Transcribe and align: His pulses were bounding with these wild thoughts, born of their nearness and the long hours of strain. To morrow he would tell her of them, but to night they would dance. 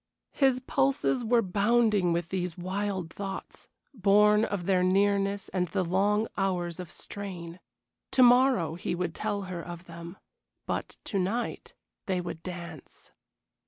His 0.31 0.61
pulses 0.61 1.23
were 1.23 1.43
bounding 1.43 2.11
with 2.11 2.29
these 2.29 2.57
wild 2.57 3.13
thoughts, 3.13 3.67
born 3.93 4.43
of 4.43 4.65
their 4.65 4.81
nearness 4.83 5.47
and 5.49 5.67
the 5.67 5.83
long 5.85 6.27
hours 6.35 6.79
of 6.79 6.89
strain. 6.91 7.59
To 8.09 8.23
morrow 8.23 8.73
he 8.73 8.95
would 8.95 9.13
tell 9.13 9.43
her 9.43 9.61
of 9.61 9.85
them, 9.85 10.17
but 10.65 10.97
to 11.03 11.19
night 11.19 11.75
they 12.07 12.19
would 12.19 12.41
dance. 12.41 13.11